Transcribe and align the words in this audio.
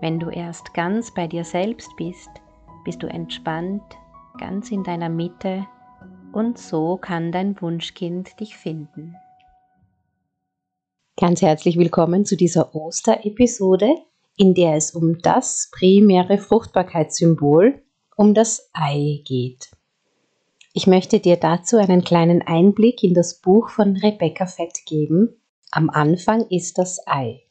Wenn 0.00 0.20
du 0.20 0.28
erst 0.28 0.74
ganz 0.74 1.12
bei 1.14 1.26
dir 1.26 1.42
selbst 1.44 1.88
bist, 1.96 2.28
bist 2.84 3.02
du 3.02 3.06
entspannt, 3.06 3.82
ganz 4.38 4.70
in 4.70 4.84
deiner 4.84 5.08
Mitte 5.08 5.66
und 6.32 6.58
so 6.58 6.98
kann 6.98 7.32
dein 7.32 7.58
Wunschkind 7.62 8.38
dich 8.38 8.56
finden. 8.58 9.16
Ganz 11.16 11.40
herzlich 11.40 11.78
willkommen 11.78 12.26
zu 12.26 12.36
dieser 12.36 12.74
Osterepisode, 12.74 13.94
in 14.36 14.52
der 14.52 14.74
es 14.74 14.90
um 14.90 15.18
das 15.22 15.70
primäre 15.72 16.36
Fruchtbarkeitssymbol, 16.36 17.82
um 18.16 18.34
das 18.34 18.68
Ei 18.74 19.22
geht. 19.24 19.70
Ich 20.74 20.86
möchte 20.86 21.20
dir 21.20 21.38
dazu 21.38 21.78
einen 21.78 22.04
kleinen 22.04 22.42
Einblick 22.42 23.02
in 23.02 23.14
das 23.14 23.40
Buch 23.40 23.70
von 23.70 23.96
Rebecca 23.96 24.44
Fett 24.44 24.84
geben. 24.84 25.40
Am 25.70 25.88
Anfang 25.88 26.46
ist 26.50 26.76
das 26.76 27.00
Ei. 27.06 27.45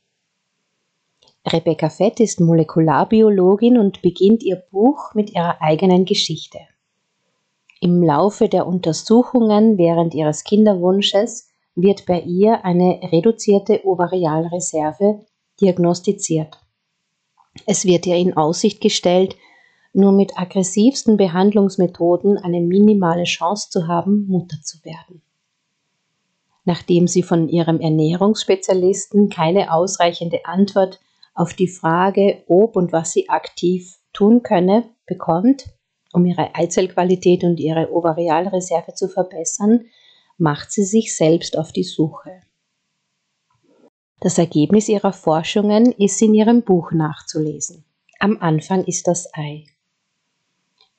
Rebecca 1.48 1.90
Fett 1.90 2.20
ist 2.20 2.40
Molekularbiologin 2.40 3.78
und 3.78 4.02
beginnt 4.02 4.42
ihr 4.42 4.64
Buch 4.72 5.14
mit 5.14 5.32
ihrer 5.32 5.62
eigenen 5.62 6.06
Geschichte. 6.06 6.58
Im 7.82 8.02
Laufe 8.02 8.50
der 8.50 8.66
Untersuchungen 8.66 9.78
während 9.78 10.16
ihres 10.16 10.44
Kinderwunsches 10.44 11.50
wird 11.76 12.08
bei 12.08 12.22
ihr 12.22 12.66
eine 12.66 13.00
reduzierte 13.12 13.86
Ovarialreserve 13.86 15.24
diagnostiziert. 15.62 16.58
Es 17.68 17.86
wird 17.86 18.08
ihr 18.08 18.16
in 18.16 18.36
Aussicht 18.36 18.82
gestellt, 18.82 19.36
nur 19.94 20.12
mit 20.12 20.38
aggressivsten 20.38 21.16
Behandlungsmethoden 21.16 22.38
eine 22.38 22.60
minimale 22.60 23.24
Chance 23.26 23.70
zu 23.70 23.88
haben, 23.88 24.26
Mutter 24.28 24.58
zu 24.64 24.84
werden. 24.84 25.22
Nachdem 26.66 27.08
sie 27.08 27.22
von 27.22 27.48
ihrem 27.48 27.80
Ernährungsspezialisten 27.80 29.30
keine 29.30 29.72
ausreichende 29.72 30.46
Antwort 30.46 31.00
auf 31.36 31.54
die 31.54 31.68
Frage, 31.68 32.44
ob 32.48 32.76
und 32.76 32.92
was 32.92 33.12
sie 33.12 33.30
aktiv 33.30 33.98
tun 34.14 34.42
könne, 34.42 34.90
bekommt, 35.06 35.68
um 36.14 36.26
ihre 36.26 36.56
Eizellqualität 36.56 37.44
und 37.44 37.60
ihre 37.60 37.94
Ovarialreserve 37.94 38.94
zu 38.94 39.10
verbessern, 39.10 39.86
macht 40.38 40.72
sie 40.72 40.86
sich 40.86 41.16
selbst 41.16 41.58
auf 41.58 41.72
die 41.72 41.84
Suche. 41.84 42.42
Das 44.22 44.38
Ergebnis 44.38 44.90
ihrer 44.90 45.14
Forschungen 45.14 45.92
ist 45.92 46.22
in 46.22 46.34
ihrem 46.34 46.64
Buch 46.64 46.92
nachzulesen. 46.92 47.84
Am 48.20 48.38
Anfang 48.40 48.86
ist 48.86 49.08
das 49.08 49.30
Ei. 49.34 49.66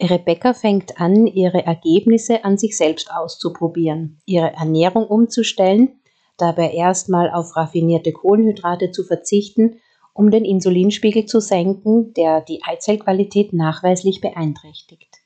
Rebecca 0.01 0.53
fängt 0.53 1.01
an, 1.01 1.27
ihre 1.27 1.65
Ergebnisse 1.65 2.45
an 2.45 2.59
sich 2.59 2.77
selbst 2.77 3.11
auszuprobieren, 3.11 4.21
ihre 4.27 4.53
Ernährung 4.53 5.07
umzustellen, 5.07 6.01
dabei 6.37 6.73
erstmal 6.73 7.31
auf 7.31 7.57
raffinierte 7.57 8.13
Kohlenhydrate 8.13 8.91
zu 8.91 9.05
verzichten, 9.05 9.81
um 10.17 10.31
den 10.31 10.47
Insulinspiegel 10.47 11.27
zu 11.27 11.41
senken, 11.41 12.15
der 12.15 12.41
die 12.41 12.63
Eizellqualität 12.65 13.53
nachweislich 13.53 14.23
beeinträchtigt. 14.23 15.19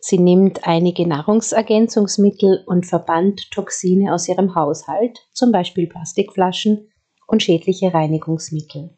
Sie 0.00 0.18
nimmt 0.18 0.66
einige 0.66 1.06
Nahrungsergänzungsmittel 1.06 2.64
und 2.66 2.84
verbannt 2.84 3.52
Toxine 3.52 4.12
aus 4.12 4.28
ihrem 4.28 4.56
Haushalt, 4.56 5.20
zum 5.32 5.52
Beispiel 5.52 5.86
Plastikflaschen 5.86 6.88
und 7.28 7.44
schädliche 7.44 7.94
Reinigungsmittel. 7.94 8.90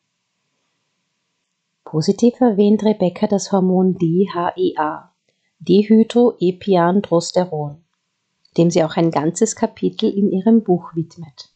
Positiv 1.85 2.41
erwähnt 2.41 2.83
Rebecca 2.83 3.27
das 3.27 3.53
Hormon 3.53 3.99
DHEA, 3.99 5.13
Dihydroepiandrosteron, 5.59 7.85
dem 8.57 8.71
sie 8.71 8.83
auch 8.83 8.97
ein 8.97 9.11
ganzes 9.11 9.55
Kapitel 9.55 10.09
in 10.09 10.33
ihrem 10.33 10.65
Buch 10.65 10.95
widmet. 10.95 11.51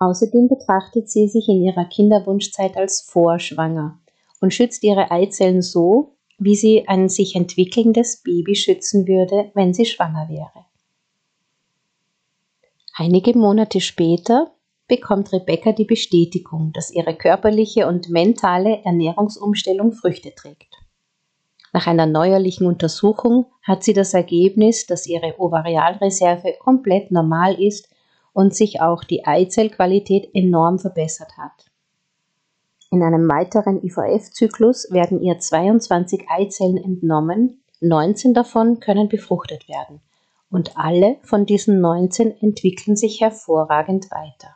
Außerdem 0.00 0.48
betrachtet 0.48 1.10
sie 1.10 1.28
sich 1.28 1.48
in 1.48 1.62
ihrer 1.62 1.84
Kinderwunschzeit 1.84 2.76
als 2.76 3.02
vorschwanger 3.02 4.00
und 4.40 4.54
schützt 4.54 4.82
ihre 4.82 5.10
Eizellen 5.10 5.60
so, 5.60 6.16
wie 6.38 6.56
sie 6.56 6.88
ein 6.88 7.10
sich 7.10 7.36
entwickelndes 7.36 8.22
Baby 8.22 8.56
schützen 8.56 9.06
würde, 9.06 9.50
wenn 9.54 9.74
sie 9.74 9.84
schwanger 9.84 10.28
wäre. 10.30 10.64
Einige 12.96 13.36
Monate 13.36 13.82
später 13.82 14.50
bekommt 14.88 15.32
Rebecca 15.32 15.72
die 15.72 15.84
Bestätigung, 15.84 16.72
dass 16.72 16.90
ihre 16.90 17.14
körperliche 17.14 17.86
und 17.86 18.08
mentale 18.08 18.82
Ernährungsumstellung 18.84 19.92
Früchte 19.92 20.34
trägt. 20.34 20.74
Nach 21.74 21.86
einer 21.86 22.06
neuerlichen 22.06 22.66
Untersuchung 22.66 23.46
hat 23.62 23.84
sie 23.84 23.92
das 23.92 24.14
Ergebnis, 24.14 24.86
dass 24.86 25.06
ihre 25.06 25.38
Ovarialreserve 25.38 26.54
komplett 26.58 27.10
normal 27.10 27.62
ist 27.62 27.88
und 28.32 28.54
sich 28.54 28.80
auch 28.80 29.04
die 29.04 29.26
Eizellqualität 29.26 30.30
enorm 30.34 30.78
verbessert 30.78 31.36
hat. 31.36 31.66
In 32.90 33.02
einem 33.02 33.28
weiteren 33.28 33.82
IVF-Zyklus 33.84 34.90
werden 34.90 35.22
ihr 35.22 35.38
22 35.38 36.26
Eizellen 36.28 36.76
entnommen, 36.76 37.62
19 37.80 38.34
davon 38.34 38.80
können 38.80 39.08
befruchtet 39.08 39.68
werden 39.68 40.00
und 40.50 40.76
alle 40.76 41.18
von 41.22 41.46
diesen 41.46 41.80
19 41.80 42.42
entwickeln 42.42 42.96
sich 42.96 43.20
hervorragend 43.20 44.10
weiter. 44.10 44.54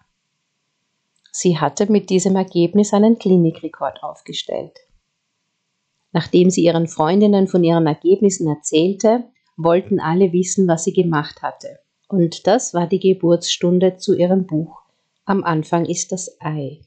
Sie 1.31 1.59
hatte 1.59 1.91
mit 1.91 2.11
diesem 2.11 2.37
Ergebnis 2.37 2.93
einen 2.93 3.19
Klinikrekord 3.19 4.03
aufgestellt. 4.03 4.79
Nachdem 6.13 6.51
sie 6.51 6.63
ihren 6.63 6.87
Freundinnen 6.87 7.49
von 7.49 7.65
ihren 7.65 7.87
Ergebnissen 7.87 8.49
erzählte, 8.49 9.25
wollten 9.57 10.01
alle 10.01 10.33
wissen, 10.33 10.69
was 10.69 10.85
sie 10.85 10.93
gemacht 10.93 11.43
hatte. 11.43 11.81
Und 12.09 12.47
das 12.47 12.75
war 12.75 12.87
die 12.87 13.01
Geburtsstunde 13.01 13.97
zu 13.97 14.15
ihrem 14.15 14.47
Buch. 14.47 14.83
Am 15.25 15.43
Anfang 15.43 15.87
ist 15.87 16.13
das 16.13 16.37
Ei, 16.41 16.81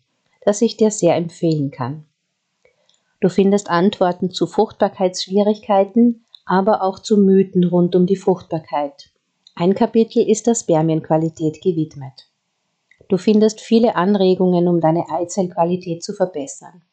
das 0.46 0.62
ich 0.62 0.78
dir 0.78 0.92
sehr 0.92 1.16
empfehlen 1.16 1.72
kann. 1.72 2.06
Du 3.20 3.30
findest 3.30 3.70
Antworten 3.70 4.30
zu 4.30 4.46
Fruchtbarkeitsschwierigkeiten, 4.46 6.24
aber 6.46 6.84
auch 6.84 7.00
zu 7.00 7.18
Mythen 7.18 7.64
rund 7.64 7.96
um 7.96 8.06
die 8.06 8.16
Fruchtbarkeit. 8.16 9.10
Ein 9.56 9.74
Kapitel 9.74 10.28
ist 10.28 10.46
der 10.46 10.54
Spermienqualität 10.54 11.62
gewidmet. 11.62 12.30
Du 13.10 13.18
findest 13.18 13.60
viele 13.60 13.96
Anregungen, 13.96 14.68
um 14.68 14.80
deine 14.82 15.10
Eizellqualität 15.10 16.04
zu 16.04 16.14
verbessern. 16.14 16.84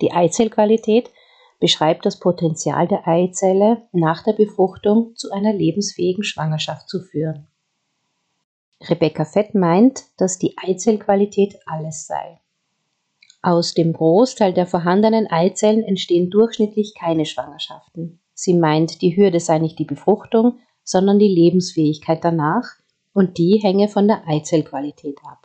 Die 0.00 0.12
Eizellqualität 0.12 1.10
beschreibt 1.58 2.06
das 2.06 2.18
Potenzial 2.18 2.88
der 2.88 3.06
Eizelle 3.06 3.82
nach 3.92 4.24
der 4.24 4.32
Befruchtung 4.32 5.14
zu 5.14 5.30
einer 5.30 5.52
lebensfähigen 5.52 6.24
Schwangerschaft 6.24 6.88
zu 6.88 7.00
führen. 7.00 7.49
Rebecca 8.88 9.24
Fett 9.24 9.54
meint, 9.54 10.04
dass 10.16 10.38
die 10.38 10.54
Eizellqualität 10.56 11.58
alles 11.66 12.06
sei. 12.06 12.40
Aus 13.42 13.74
dem 13.74 13.92
Großteil 13.92 14.52
der 14.52 14.66
vorhandenen 14.66 15.26
Eizellen 15.26 15.82
entstehen 15.82 16.30
durchschnittlich 16.30 16.94
keine 16.94 17.26
Schwangerschaften. 17.26 18.20
Sie 18.34 18.54
meint, 18.54 19.02
die 19.02 19.16
Hürde 19.16 19.40
sei 19.40 19.58
nicht 19.58 19.78
die 19.78 19.84
Befruchtung, 19.84 20.58
sondern 20.82 21.18
die 21.18 21.28
Lebensfähigkeit 21.28 22.24
danach, 22.24 22.64
und 23.12 23.38
die 23.38 23.58
hänge 23.62 23.88
von 23.88 24.06
der 24.06 24.26
Eizellqualität 24.28 25.18
ab. 25.24 25.44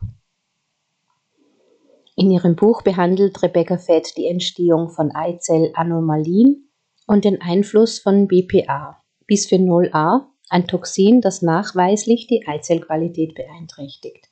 In 2.15 2.31
ihrem 2.31 2.55
Buch 2.55 2.81
behandelt 2.83 3.41
Rebecca 3.43 3.77
Fett 3.77 4.15
die 4.15 4.27
Entstehung 4.27 4.89
von 4.89 5.11
Eizellanomalien 5.13 6.69
und 7.07 7.25
den 7.25 7.41
Einfluss 7.41 7.99
von 7.99 8.27
BPA, 8.27 9.03
Bisphenol 9.27 9.89
A, 9.91 10.31
ein 10.49 10.67
Toxin, 10.67 11.21
das 11.21 11.41
nachweislich 11.41 12.27
die 12.27 12.47
Eizellqualität 12.47 13.35
beeinträchtigt. 13.35 14.29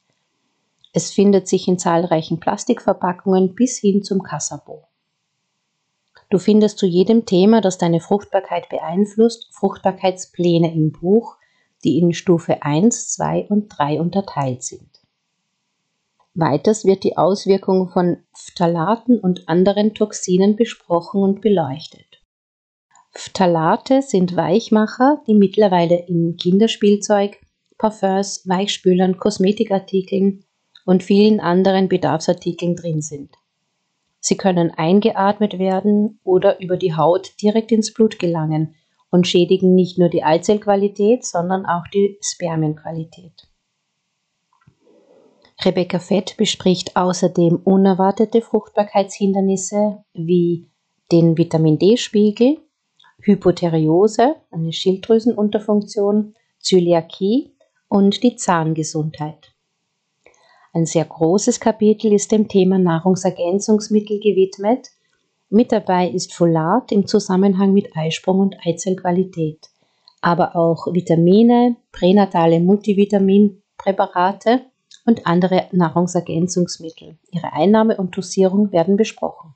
Es 0.93 1.11
findet 1.11 1.47
sich 1.47 1.67
in 1.67 1.79
zahlreichen 1.79 2.39
Plastikverpackungen 2.39 3.55
bis 3.55 3.79
hin 3.79 4.03
zum 4.03 4.21
Kassabo. 4.21 4.83
Du 6.29 6.37
findest 6.37 6.77
zu 6.77 6.85
jedem 6.85 7.25
Thema, 7.25 7.61
das 7.61 7.77
deine 7.77 7.99
Fruchtbarkeit 7.99 8.69
beeinflusst, 8.69 9.49
Fruchtbarkeitspläne 9.51 10.73
im 10.73 10.91
Buch, 10.91 11.37
die 11.83 11.97
in 11.99 12.13
Stufe 12.13 12.63
1, 12.63 13.09
2 13.09 13.47
und 13.49 13.69
3 13.69 13.99
unterteilt 13.99 14.63
sind. 14.63 15.01
Weiters 16.35 16.85
wird 16.85 17.03
die 17.03 17.17
Auswirkung 17.17 17.89
von 17.89 18.17
Phthalaten 18.33 19.19
und 19.19 19.47
anderen 19.47 19.93
Toxinen 19.93 20.55
besprochen 20.55 21.21
und 21.21 21.41
beleuchtet. 21.41 22.12
Phthalate 23.15 24.01
sind 24.01 24.35
Weichmacher, 24.35 25.21
die 25.27 25.35
mittlerweile 25.35 26.07
in 26.07 26.35
Kinderspielzeug, 26.35 27.37
Parfums, 27.77 28.47
Weichspülern, 28.47 29.17
Kosmetikartikeln 29.17 30.43
und 30.85 31.03
vielen 31.03 31.39
anderen 31.39 31.89
Bedarfsartikeln 31.89 32.75
drin 32.75 33.01
sind. 33.01 33.35
Sie 34.19 34.37
können 34.37 34.71
eingeatmet 34.71 35.59
werden 35.59 36.19
oder 36.23 36.59
über 36.61 36.77
die 36.77 36.95
Haut 36.95 37.33
direkt 37.41 37.71
ins 37.71 37.93
Blut 37.93 38.19
gelangen 38.19 38.75
und 39.11 39.27
schädigen 39.27 39.75
nicht 39.75 39.99
nur 39.99 40.09
die 40.09 40.23
Eizellqualität, 40.23 41.25
sondern 41.25 41.65
auch 41.65 41.87
die 41.93 42.17
Spermienqualität. 42.21 43.47
Rebecca 45.63 45.99
Fett 45.99 46.35
bespricht 46.37 46.95
außerdem 46.95 47.57
unerwartete 47.63 48.41
Fruchtbarkeitshindernisse 48.41 50.03
wie 50.13 50.67
den 51.11 51.37
Vitamin 51.37 51.77
D-Spiegel, 51.77 52.57
Hypotheriose, 53.23 54.35
eine 54.51 54.73
Schilddrüsenunterfunktion, 54.73 56.35
Zöliakie 56.59 57.53
und 57.87 58.21
die 58.23 58.35
Zahngesundheit. 58.35 59.53
Ein 60.73 60.85
sehr 60.85 61.05
großes 61.05 61.59
Kapitel 61.59 62.13
ist 62.13 62.31
dem 62.31 62.47
Thema 62.47 62.79
Nahrungsergänzungsmittel 62.79 64.19
gewidmet. 64.19 64.89
Mit 65.49 65.71
dabei 65.71 66.09
ist 66.09 66.33
Folat 66.33 66.91
im 66.91 67.05
Zusammenhang 67.05 67.73
mit 67.73 67.95
Eisprung 67.95 68.39
und 68.39 68.55
Eizellqualität, 68.65 69.69
aber 70.21 70.55
auch 70.55 70.91
Vitamine, 70.91 71.75
pränatale 71.91 72.59
Multivitaminpräparate 72.59 74.61
und 75.05 75.27
andere 75.27 75.67
Nahrungsergänzungsmittel. 75.71 77.17
Ihre 77.31 77.53
Einnahme 77.53 77.97
und 77.97 78.17
Dosierung 78.17 78.71
werden 78.71 78.97
besprochen. 78.97 79.53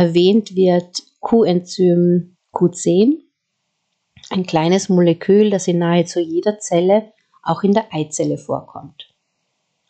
Erwähnt 0.00 0.56
wird 0.56 1.02
Coenzym 1.20 2.34
Q10, 2.54 3.18
ein 4.30 4.46
kleines 4.46 4.88
Molekül, 4.88 5.50
das 5.50 5.68
in 5.68 5.76
nahezu 5.76 6.20
jeder 6.20 6.58
Zelle, 6.58 7.12
auch 7.42 7.62
in 7.64 7.74
der 7.74 7.92
Eizelle 7.92 8.38
vorkommt. 8.38 9.14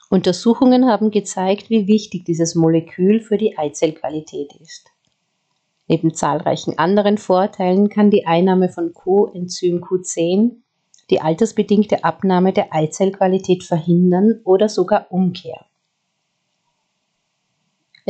Untersuchungen 0.09 0.87
haben 0.87 1.13
gezeigt, 1.13 1.71
wie 1.71 1.87
wichtig 1.87 2.25
dieses 2.25 2.57
Molekül 2.57 3.21
für 3.21 3.39
die 3.39 3.57
Eizellqualität 3.57 4.53
ist. 4.61 4.89
Neben 5.87 6.13
zahlreichen 6.13 6.77
anderen 6.77 7.17
Vorteilen 7.17 7.89
kann 7.89 8.11
die 8.11 8.27
Einnahme 8.27 8.69
von 8.69 8.93
Coenzym 8.93 9.81
Q10 9.81 10.57
die 11.11 11.21
altersbedingte 11.21 12.03
Abnahme 12.03 12.53
der 12.53 12.75
Eizellqualität 12.75 13.63
verhindern 13.63 14.41
oder 14.43 14.69
sogar 14.69 15.13
umkehren. 15.13 15.70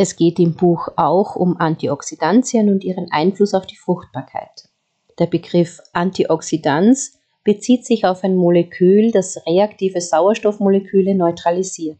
Es 0.02 0.16
geht 0.16 0.38
im 0.38 0.54
Buch 0.54 0.88
auch 0.96 1.36
um 1.36 1.58
Antioxidantien 1.58 2.70
und 2.70 2.84
ihren 2.84 3.12
Einfluss 3.12 3.52
auf 3.52 3.66
die 3.66 3.76
Fruchtbarkeit. 3.76 4.70
Der 5.18 5.26
Begriff 5.26 5.78
Antioxidanz 5.92 7.18
bezieht 7.44 7.84
sich 7.84 8.06
auf 8.06 8.24
ein 8.24 8.34
Molekül, 8.34 9.10
das 9.10 9.46
reaktive 9.46 10.00
Sauerstoffmoleküle 10.00 11.14
neutralisiert, 11.14 11.98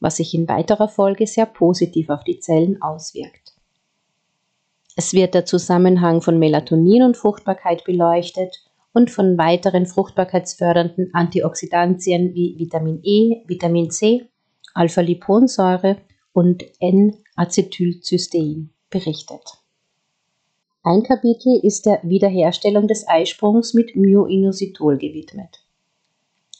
was 0.00 0.16
sich 0.16 0.32
in 0.32 0.48
weiterer 0.48 0.88
Folge 0.88 1.26
sehr 1.26 1.44
positiv 1.44 2.08
auf 2.08 2.24
die 2.24 2.40
Zellen 2.40 2.80
auswirkt. 2.80 3.52
Es 4.96 5.12
wird 5.12 5.34
der 5.34 5.44
Zusammenhang 5.44 6.22
von 6.22 6.38
Melatonin 6.38 7.02
und 7.02 7.18
Fruchtbarkeit 7.18 7.84
beleuchtet 7.84 8.64
und 8.94 9.10
von 9.10 9.36
weiteren 9.36 9.84
fruchtbarkeitsfördernden 9.84 11.10
Antioxidantien 11.12 12.34
wie 12.34 12.54
Vitamin 12.58 13.00
E, 13.02 13.42
Vitamin 13.46 13.90
C, 13.90 14.26
Alpha-Liponsäure 14.72 15.98
und 16.32 16.64
N-Acetylcystein 17.36 18.70
berichtet. 18.90 19.58
Ein 20.82 21.02
Kapitel 21.02 21.58
ist 21.62 21.84
der 21.84 22.00
Wiederherstellung 22.02 22.86
des 22.86 23.08
Eisprungs 23.08 23.74
mit 23.74 23.96
Myoinositol 23.96 24.98
gewidmet. 24.98 25.62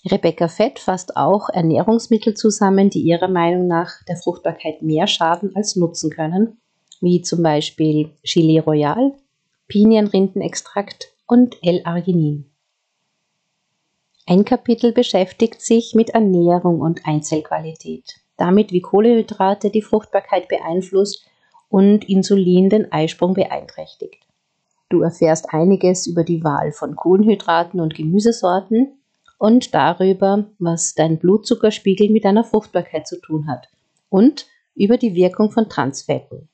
Rebecca 0.04 0.48
Fett 0.48 0.78
fasst 0.78 1.16
auch 1.16 1.48
Ernährungsmittel 1.48 2.34
zusammen, 2.34 2.90
die 2.90 3.00
ihrer 3.00 3.28
Meinung 3.28 3.66
nach 3.66 4.02
der 4.04 4.16
Fruchtbarkeit 4.16 4.82
mehr 4.82 5.06
schaden 5.06 5.54
als 5.56 5.76
nutzen 5.76 6.10
können, 6.10 6.58
wie 7.00 7.22
zum 7.22 7.42
Beispiel 7.42 8.10
Chili 8.22 8.58
Royal, 8.58 9.14
Pinienrindenextrakt 9.68 11.12
und 11.26 11.56
L-Arginin. 11.62 12.50
Ein 14.26 14.44
Kapitel 14.44 14.92
beschäftigt 14.92 15.60
sich 15.60 15.94
mit 15.94 16.10
Ernährung 16.10 16.80
und 16.80 17.06
Einzelqualität, 17.06 18.16
damit 18.36 18.72
wie 18.72 18.80
Kohlenhydrate 18.80 19.70
die 19.70 19.82
Fruchtbarkeit 19.82 20.48
beeinflusst 20.48 21.26
und 21.68 22.08
Insulin 22.08 22.68
den 22.68 22.92
Eisprung 22.92 23.34
beeinträchtigt. 23.34 24.26
Du 24.88 25.02
erfährst 25.02 25.52
einiges 25.52 26.06
über 26.06 26.22
die 26.22 26.44
Wahl 26.44 26.72
von 26.72 26.94
Kohlenhydraten 26.94 27.80
und 27.80 27.94
Gemüsesorten 27.94 28.98
und 29.38 29.74
darüber, 29.74 30.46
was 30.58 30.94
dein 30.94 31.18
Blutzuckerspiegel 31.18 32.10
mit 32.10 32.24
deiner 32.24 32.44
Fruchtbarkeit 32.44 33.06
zu 33.06 33.20
tun 33.20 33.48
hat 33.48 33.68
und 34.08 34.46
über 34.74 34.96
die 34.96 35.14
Wirkung 35.14 35.50
von 35.50 35.68
Transfetten. 35.68 36.48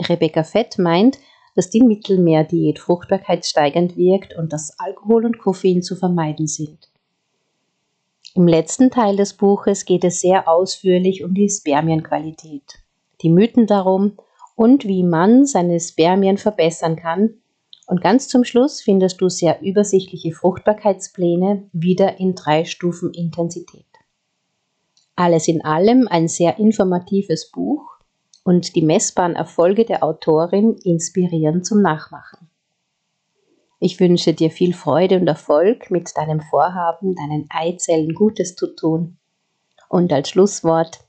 Rebecca 0.00 0.42
Fett 0.42 0.78
meint, 0.78 1.18
dass 1.54 1.68
die 1.68 1.82
Mittelmeerdiät 1.82 2.78
fruchtbarkeitssteigernd 2.78 3.96
wirkt 3.96 4.36
und 4.36 4.52
dass 4.52 4.78
Alkohol 4.78 5.26
und 5.26 5.38
Koffein 5.38 5.82
zu 5.82 5.96
vermeiden 5.96 6.46
sind. 6.46 6.89
Im 8.34 8.46
letzten 8.46 8.90
Teil 8.90 9.16
des 9.16 9.34
Buches 9.34 9.84
geht 9.84 10.04
es 10.04 10.20
sehr 10.20 10.48
ausführlich 10.48 11.24
um 11.24 11.34
die 11.34 11.48
Spermienqualität, 11.48 12.80
die 13.22 13.30
Mythen 13.30 13.66
darum 13.66 14.16
und 14.54 14.86
wie 14.86 15.02
man 15.02 15.46
seine 15.46 15.80
Spermien 15.80 16.38
verbessern 16.38 16.96
kann. 16.96 17.34
Und 17.86 18.00
ganz 18.00 18.28
zum 18.28 18.44
Schluss 18.44 18.80
findest 18.80 19.20
du 19.20 19.28
sehr 19.28 19.62
übersichtliche 19.62 20.32
Fruchtbarkeitspläne 20.32 21.68
wieder 21.72 22.20
in 22.20 22.34
drei 22.34 22.64
Stufen 22.64 23.12
Intensität. 23.12 23.86
Alles 25.16 25.48
in 25.48 25.64
allem 25.64 26.06
ein 26.08 26.28
sehr 26.28 26.58
informatives 26.58 27.50
Buch, 27.50 28.00
und 28.44 28.74
die 28.74 28.82
messbaren 28.82 29.36
Erfolge 29.36 29.84
der 29.84 30.02
Autorin 30.02 30.76
inspirieren 30.82 31.62
zum 31.62 31.82
Nachmachen. 31.82 32.49
Ich 33.82 33.98
wünsche 33.98 34.34
dir 34.34 34.50
viel 34.50 34.74
Freude 34.74 35.16
und 35.16 35.26
Erfolg 35.26 35.90
mit 35.90 36.14
deinem 36.14 36.42
Vorhaben, 36.42 37.14
deinen 37.14 37.46
Eizellen 37.48 38.12
Gutes 38.12 38.54
zu 38.54 38.74
tun. 38.76 39.16
Und 39.88 40.12
als 40.12 40.28
Schlusswort, 40.28 41.00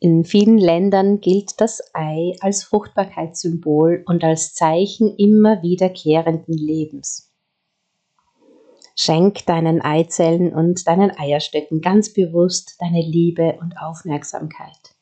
in 0.00 0.24
vielen 0.24 0.56
Ländern 0.56 1.20
gilt 1.20 1.60
das 1.60 1.82
Ei 1.92 2.32
als 2.40 2.64
Fruchtbarkeitssymbol 2.64 4.02
und 4.06 4.24
als 4.24 4.54
Zeichen 4.54 5.14
immer 5.16 5.62
wiederkehrenden 5.62 6.56
Lebens. 6.56 7.30
Schenk 8.96 9.44
deinen 9.44 9.82
Eizellen 9.82 10.54
und 10.54 10.86
deinen 10.88 11.10
Eierstöcken 11.10 11.82
ganz 11.82 12.14
bewusst 12.14 12.76
deine 12.80 13.02
Liebe 13.02 13.58
und 13.60 13.76
Aufmerksamkeit. 13.76 14.96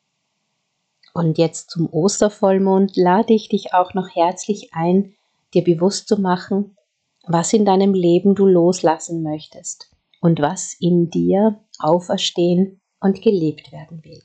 Und 1.14 1.38
jetzt 1.38 1.70
zum 1.70 1.88
Ostervollmond 1.88 2.96
lade 2.96 3.32
ich 3.32 3.48
dich 3.48 3.74
auch 3.74 3.94
noch 3.94 4.08
herzlich 4.12 4.70
ein, 4.72 5.14
dir 5.54 5.64
bewusst 5.64 6.08
zu 6.08 6.20
machen, 6.20 6.76
was 7.32 7.52
in 7.52 7.64
deinem 7.64 7.94
Leben 7.94 8.34
du 8.34 8.46
loslassen 8.46 9.22
möchtest 9.22 9.94
und 10.20 10.40
was 10.40 10.76
in 10.80 11.10
dir 11.10 11.60
auferstehen 11.78 12.80
und 13.00 13.22
gelebt 13.22 13.70
werden 13.72 14.04
will. 14.04 14.20